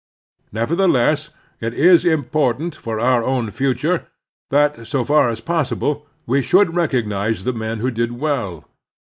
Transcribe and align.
Nevertheless, 0.51 1.29
it 1.59 1.75
is 1.75 2.05
important 2.05 2.73
for 2.75 2.99
our 2.99 3.23
own 3.23 3.51
future 3.51 4.07
that, 4.49 4.87
so 4.87 5.03
far 5.03 5.29
as 5.29 5.41
possible, 5.41 6.07
we 6.25 6.41
should 6.41 6.73
recognize 6.75 7.43
the 7.43 7.53
men 7.53 7.77
who 7.77 7.91
did 7.91 8.13
well. 8.13 8.65